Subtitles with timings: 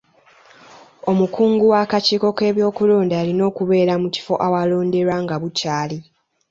[1.11, 5.97] Omukungu w'akakiiko ky'ebyokulonda alina okubeera mu kifo awalonderwa nga bukyali.